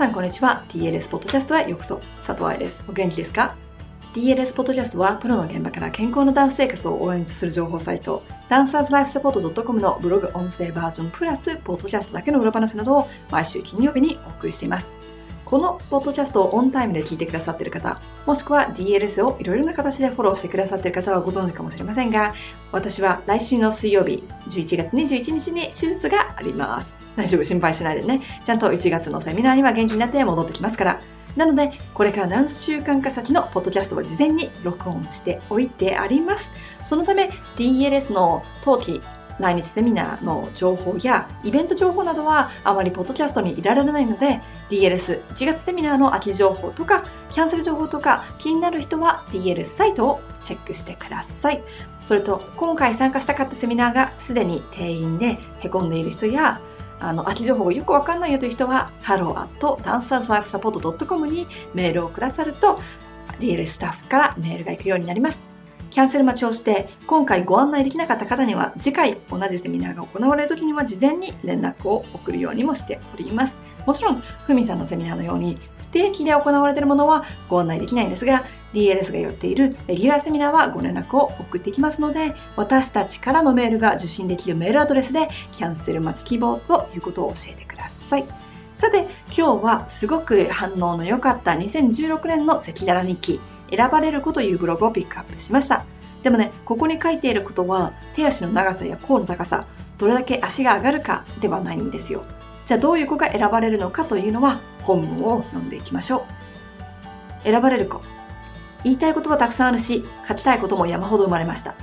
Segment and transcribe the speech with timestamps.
[0.00, 0.64] さんこんにちは。
[0.70, 2.00] DLS ポッドキャストへようこそ。
[2.16, 2.82] 佐藤愛です。
[2.88, 3.54] お元気ですか
[4.14, 14.90] ？DLS ポッドキャストはプロの現場から健康なダンス生活を応援する情報サイト、ダンサーズライフサポート .com のブログ音声バージョンプラス、ポッドキャストだけの裏話などを毎週金曜日にお送りしています。
[15.44, 22.32] このポッドキャストをオンタイムで聞いてくださっている方、もしくは DLS をいろいろな形でフォローしてくださっている方はご存知かもしれませんが、
[22.72, 26.99] 私は来週の水曜日、11月21日に手術があります。
[27.20, 28.22] 大丈夫、心配しないでね。
[28.44, 31.00] ちゃんと1月のセミナーには元気になって戻ってきますから。
[31.36, 36.52] なので、これから何週間か先のポッドキャストを事前に録音しておいてあります。
[36.84, 39.02] そのため、DLS の冬季
[39.38, 51.62] 来日セミナーの情報やイベント情報などはあまりポッドキャストにいられないので DLS1 月セミナーの秋情報とかキャンセル情報とか気になる人は DLS サイトをチェックしてください。
[52.04, 56.60] それと今回参加したかったセミナーがすでに定員で凹んでいる人や
[57.00, 62.78] あの、空き情報がよくわかんないよという人は、ハローアット DancersLifeSupport.com にメールをくださると、
[63.40, 65.44] DL スタッフからメールが行くようになります。
[65.90, 73.58] キャンセル待ちをして、今回ご案内できなかった方には、次回同じセミナーが行われる時には事前に連絡を送るようにもしております。
[73.86, 88.26] もちろん、ふみさんのセミナーのように不定期で行われているものはご案内できないんですが、DLS が寄っているレギュラーセミナーはご連絡を送っていきますので、私たちからのメールが受信できるメールアドレスでキャンセル待ち希望ということを教えてください。
[88.72, 93.40] さて、今日はすごく反応の良かった2016年の赤裸々日記、
[93.74, 95.84] 選ばれる子というブログをピックアップしました。
[96.22, 99.66] でもね、ここに書いていることは、手足の長さや甲の高さ、
[99.98, 102.24] どれだけ足が上がるかではないんですよ。
[102.70, 106.24] じゃあどういう子が選ばれるのかというのは、本文を読んでいきましょ
[107.42, 107.42] う。
[107.42, 108.00] 選ばれる子。
[108.84, 111.74] 言いたいことはたくさんあるし、書きたいことも山ほど生まれました。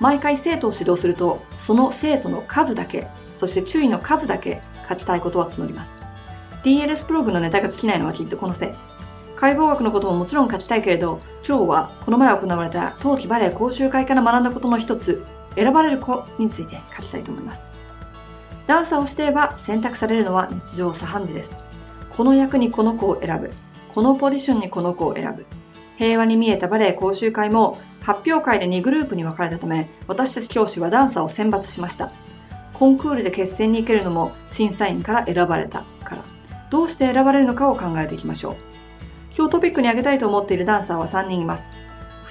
[0.00, 5.92] 毎回生徒を指導すると、その生徒の数だけ、そして注意の数だけ書きたいことは募ります。
[6.64, 8.70] DLS ブログのネタが尽きないのはきっとこのせい。
[9.36, 15.22] 解剖学のことももちろん書きたいけれど、今日はこの前行われた冬季バレエ講習会から学んだことの一つ、
[15.54, 17.71] 選ばれる子について書きたいと思います。
[18.66, 21.52] ダンサーをしていれば選択されるのは日常茶飯事です。
[22.10, 23.50] この役にこの子を選ぶ。
[23.88, 25.46] このポジションにこの子を選ぶ。
[25.96, 32.12] 平和に見えたバレエ講習会も発表会で2グループに分かれたため、私たち教師はダンサーを選抜しました。
[32.72, 36.22] コンクールで決戦に行けるのも審査員から選ばれたから。
[36.70, 38.56] どうして選ばれるのかを考えていきましょう。
[39.36, 41.64] 今日トピックに挙げたいと思っているダンサーは3人います。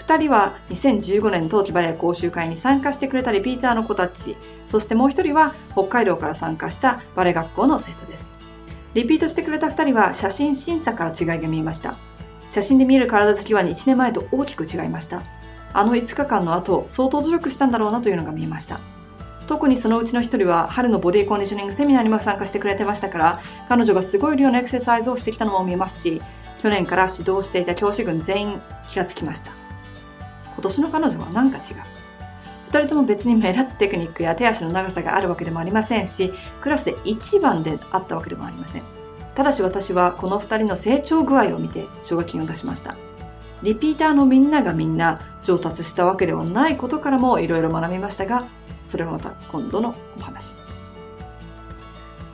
[0.02, 4.36] 2人は2015年冬季バレエ講習会に参加してくれたリピーターの子たち、
[4.66, 8.30] そしてもう1人は北海道から参加したバレエ学校の生徒です。
[8.94, 11.98] リピートしてくれた2人は写真審査から違いが見えました。
[12.50, 15.24] 写真で見える体つきは1年前と大きく違いました。
[15.74, 18.82] あの5日間の後、相当努力したんだろうなというのが見えました。
[19.48, 26.22] 特にそのうちの1人は春のボディコンディショニングセミナーにも参加してくれてましたから、彼女がすごい量のエクササイズをしてきたのも見えますし、
[26.62, 29.61] 去年から指導していた教師群全員気がつきました。
[30.62, 31.64] 今年の彼女は何か違う。
[32.70, 39.02] 2人とも別に目立つテクニックや手足の長さがあるわけでもありませんし、クラスで一番であったわけでもありません。
[39.36, 42.96] ただし私はこの2人の成長具合を見て奨学金を出しました
[43.64, 48.48] リピーターのみんながみんな上達したわけではないことからもいろいろ学びましたが
[48.86, 50.56] それはまた今度のお話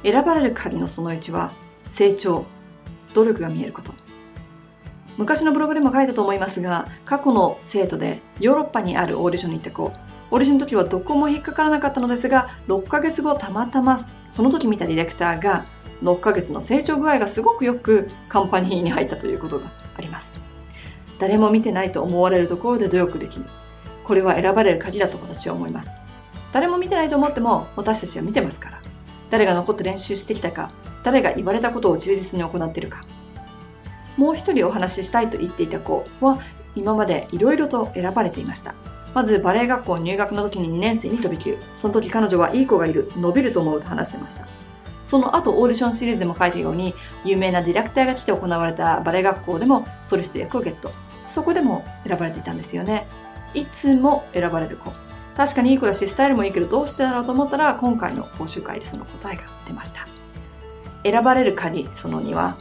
[0.03, 1.51] 選ばれる鍵のその1は
[1.87, 2.45] 成長
[3.13, 3.93] 努力が見えること
[5.17, 15.65] 昔のブログでも書いたと思いますが過去の生徒でヨーロッパにあるオーディションに行った子オーディションの時はどこも引っかからなかったのですが6ヶ月後たまたまその時見たディレクターが
[16.03, 20.33] 6ヶ月の成長具合がすごくよくカンパニーに入ったということがあります。
[21.19, 23.45] 誰も見てないと思われるところで努力できる。
[24.03, 25.89] これは選ばれる鍵だと私は思います。
[26.51, 28.81] 誰も見てないと思っても私たちは見てますから。
[29.29, 30.71] 誰が残って練習してきたか、
[31.03, 33.03] 誰が言われたことを忠実に行っているか。
[34.17, 36.39] もう一人お話ししたいと言っていた子は
[36.75, 38.75] 今までいろいろと選ばれていました。
[39.13, 41.57] まずバレエ学校入学の時に2年生に飛び級。
[41.73, 44.45] その時彼女はいい子がいる、伸びると思うと話してました。
[45.07, 46.93] その後オーディションシリーズでも書いたように
[47.23, 50.91] 有名なディレクターが来て行われたバレエ学校でもソリスト役をゲット
[51.29, 53.07] そこでも選ばれていたんですよね
[53.53, 54.91] いつも選ばれる子
[55.37, 60.07] 確かにいい子だしスタイルもいいけどどうしてだろうと思ったら今回の講習会でその答えが出ました
[61.03, 62.57] 選ばれる鍵その2は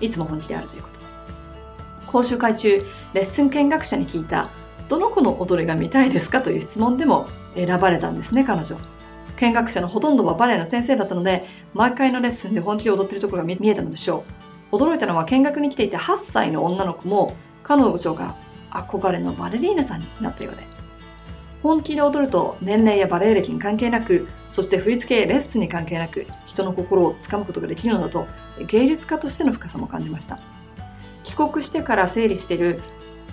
[0.00, 0.99] いつも本気であるということ
[2.10, 2.84] 講習会中
[3.14, 4.50] レッスン見学者に聞いた
[4.88, 8.76] どの子の踊りが見たいですかという質問でも選ばれたんですね彼女
[9.40, 14.24] 見学者のほとんどはバレエの先生だったので、毎回のレッスンで本気で踊ってるところが見えたのでしょ
[14.70, 14.76] う。
[14.76, 18.36] 驚いたのは見学に来ていた8歳の女の子も、彼女が
[18.70, 20.62] 憧れのバレリーナさんになったようで。
[21.62, 28.26] 本気で踊ると年齢やバレエ歴に関係なく、そして振り付けレッスンに関係なく、人の心をつかむことができるのだと
[28.66, 30.38] 芸術家としての深さも感じました
[31.30, 32.82] 帰国してから整理している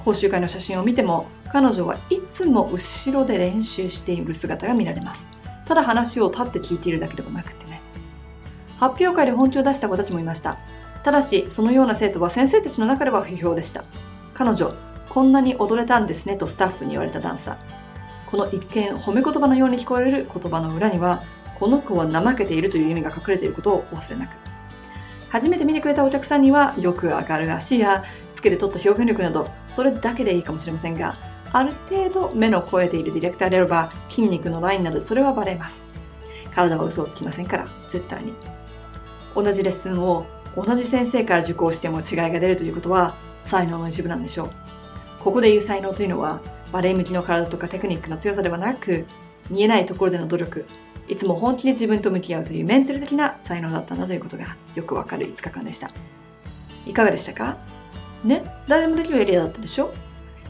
[0.05, 5.25] 講習会の写真を見ても彼女はいつも後ろで練習している姿が見られます。
[5.65, 7.81] ただ話を立って聞いているだけではなくてね。
[8.77, 10.59] 発表会で本気を出した子たちもいました。
[11.03, 13.83] ただしそのような生徒は先生たちの中では不評でした。
[14.35, 14.75] 彼女
[15.09, 17.57] こんなに踊れたんですねとスタッフに言われたダンサー。
[18.29, 21.23] この一見褒め言葉のように聞こえる言葉の裏には
[21.55, 24.46] この子は怠けているという意味が隠れていることを忘れなく。
[25.29, 28.03] 初めて見てくれたお客さんにはよく上がる足や
[28.33, 31.17] つけて取った表現力などそれだけでいいかもしれませんが
[31.51, 35.85] ある程度目の超えているディレクターであれば筋肉のラインなどそれはバレます。
[36.53, 38.33] 体は嘘をつきませんから絶対に。
[39.35, 40.25] 同じレッスンを
[40.55, 44.51] 同じ先生から受講しても違いが出るということは才能の一部なんでしょう。
[45.23, 46.41] ここで言う才能というのは
[46.71, 49.05] バレエ向きの体とかテクニックの強さではなく
[49.49, 50.65] 見えないところでの努力
[51.07, 55.89] いつも本気で自分と向き合うというメンタル的な才能だったんだということがよくわかる5日間でした。
[56.85, 57.57] いかがでしたか？
[58.23, 58.43] ね？
[58.67, 59.93] 誰でもできるエリアだったでしょ？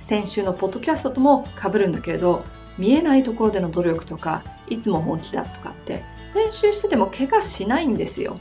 [0.02, 2.44] 先週のポッドキャストともかぶるんだけれど
[2.78, 8.40] 見えないところでの努力とかいつも本気だとかって練習してても怪我しないんですよ。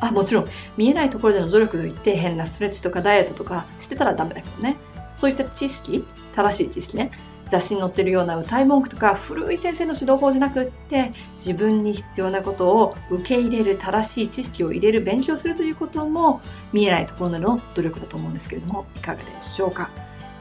[0.00, 4.76] あもちろん見えないところでの努力といって変なストレッチとかダイエットとかしてたらダメだけどね。
[5.14, 7.10] そういった知識正しい知識ね。
[7.48, 16.42] 雑誌に載ってるような歌い文句とか古い先生の指導法じゃなくって自分に必要なことを受け入れる正しい知識を入れる勉強するということも
[16.72, 19.90] 見えないところでの努力だと思うんですけれどもいかがでしょうか。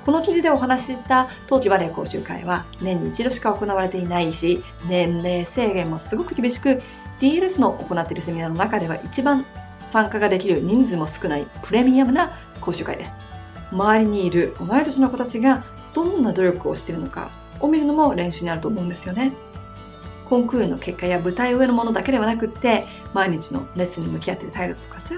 [0.06, 6.82] この記事でお話しした冬季バレエ講習会は年に一度しか行われていないし年齢制限もすごく厳しく
[7.20, 9.46] DLS の行っているセミナーの中では一番
[9.86, 12.32] 参加ができる人数も少ないプレミアムな
[12.62, 13.14] 講習会です
[13.72, 19.34] 周りにいる同い年の子たちがどんな努力をしているのかを見るのも練習になると思うんですよね。
[20.26, 25.16] コンクールの結果や舞台上のものだけではなくって毎日のレッスンに向き合っている態度とかさ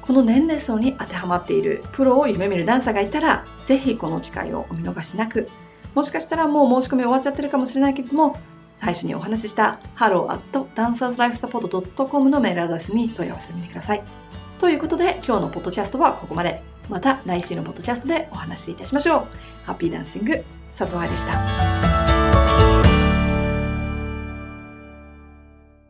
[0.00, 5.48] この年齢層に当てはまっているプロを夢見るダンサーがいたらぜひこの機会をお見逃しなく
[5.94, 8.38] もしかしたらもう申し込み終わっちゃってるかもしれないけども
[8.76, 14.02] 最初にお話しした hello.dancerslifesupport.com のメールアドレスに問い合わせてみてください。
[14.58, 16.62] ということで今日のポッドキャストはここまで。
[16.88, 19.26] また来週のポッドキャストでお話しいたしましょう。
[19.64, 20.44] ハッピーダンシング、
[20.76, 21.95] 佐藤愛でした。